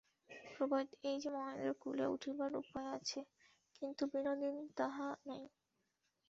প্রভেদ 0.47 0.87
এই 1.03 1.17
যে 1.21 1.29
মহেন্দ্রের 1.35 1.75
কূলে 1.83 2.05
উঠিবার 2.07 2.51
উপায় 2.61 2.89
আছে, 2.97 3.19
কিন্তু 3.77 4.03
বিনোদিনীর 4.11 4.69
তাহা 4.77 5.07
নাই। 5.27 5.43